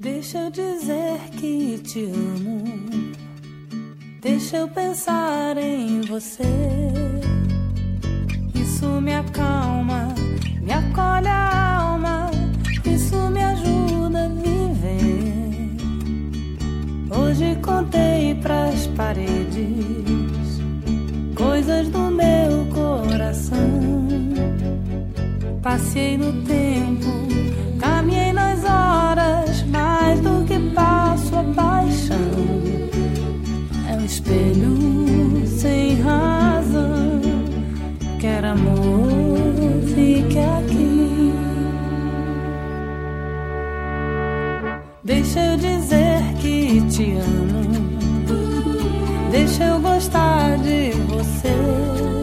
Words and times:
Deixa 0.00 0.38
eu 0.38 0.50
dizer 0.50 1.20
que 1.38 1.78
te 1.78 2.04
amo. 2.06 2.64
Deixa 4.20 4.56
eu 4.56 4.68
pensar 4.68 5.56
em 5.56 6.00
você. 6.00 6.42
Isso 8.54 8.86
me 9.00 9.14
acalma, 9.14 10.12
me 10.60 10.72
acolhe 10.72 11.28
a 11.28 11.76
alma. 11.78 12.28
Isso 12.84 13.16
me 13.30 13.40
ajuda 13.40 14.24
a 14.24 14.28
viver. 14.28 15.76
Hoje 17.16 17.56
contei 17.62 18.34
pras 18.42 18.88
paredes 18.96 20.34
coisas 21.36 21.88
do 21.90 22.10
meu 22.10 22.66
coração. 22.74 24.08
Passei 25.62 26.18
no 26.18 26.32
tempo, 26.42 27.43
Deixa 45.24 45.40
eu 45.40 45.56
dizer 45.56 46.20
que 46.38 46.82
te 46.90 47.12
amo. 47.12 47.64
Deixa 49.30 49.64
eu 49.64 49.80
gostar 49.80 50.58
de 50.58 50.90
você. 51.08 52.13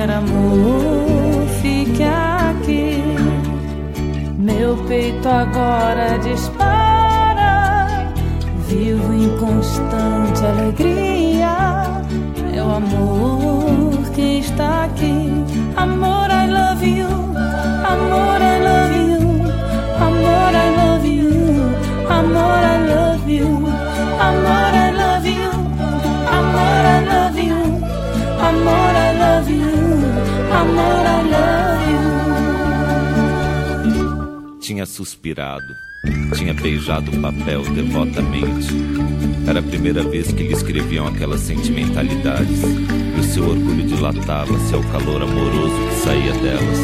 Quer 0.00 0.12
amor, 0.12 1.46
fique 1.60 2.02
aqui. 2.02 3.02
Meu 4.38 4.74
peito 4.88 5.28
agora 5.28 6.18
dispara. 6.20 8.10
Vivo 8.66 9.12
em 9.12 9.28
constante 9.36 10.42
alegria. 10.46 12.02
O 12.66 12.76
amor 12.76 14.10
que 14.14 14.38
está 14.38 14.84
aqui. 14.84 15.39
Amor, 30.60 31.06
I 31.06 31.22
love 31.32 31.84
you. 33.90 34.58
Tinha 34.60 34.84
suspirado, 34.84 35.74
tinha 36.36 36.52
beijado 36.52 37.10
o 37.10 37.20
papel 37.22 37.62
devotamente. 37.74 38.68
Era 39.48 39.60
a 39.60 39.62
primeira 39.62 40.02
vez 40.02 40.30
que 40.30 40.42
lhe 40.42 40.52
escreviam 40.52 41.06
aquelas 41.06 41.40
sentimentalidades, 41.40 42.60
e 42.62 43.20
o 43.20 43.24
seu 43.24 43.48
orgulho 43.48 43.86
dilatava-se 43.86 44.74
ao 44.74 44.82
calor 44.84 45.22
amoroso 45.22 45.88
que 45.88 45.94
saía 46.04 46.32
delas, 46.34 46.78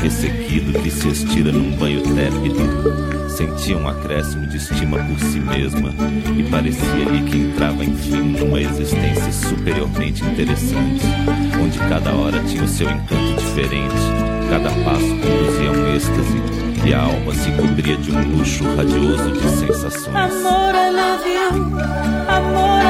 ressequido 0.00 0.78
que 0.80 0.90
se 0.90 1.08
estira 1.08 1.52
num 1.52 1.76
banho 1.76 2.02
tépido. 2.02 3.28
Sentia 3.28 3.76
um 3.76 3.88
acréscimo 3.88 4.46
de 4.46 4.56
estima 4.56 4.98
por 4.98 5.18
si 5.20 5.38
mesma 5.38 5.94
e 6.36 6.42
parecia-lhe 6.44 7.22
que 7.24 7.38
entrava 7.38 7.84
enfim 7.84 8.36
numa 8.38 8.60
existência 8.60 9.32
superiormente 9.32 10.24
interessante, 10.24 11.04
onde 11.62 11.78
cada 11.78 12.12
hora 12.12 12.42
tinha 12.44 12.64
o 12.64 12.68
seu 12.68 12.90
encanto 12.90 13.34
diferente, 13.38 13.94
cada 14.50 14.70
passo 14.84 15.08
conduzia 15.08 15.72
um 15.72 15.94
êxtase 15.94 16.42
e 16.84 16.94
a 16.94 17.02
alma 17.02 17.34
se 17.34 17.50
cobria 17.52 17.96
de 17.96 18.10
um 18.10 18.36
luxo 18.36 18.64
radioso 18.74 19.30
de 19.32 19.48
sensações. 19.58 20.16
Amor, 20.16 20.74
I 20.74 20.90
love 20.90 21.28
you. 21.28 21.78
Amor, 22.28 22.84
I 22.84 22.89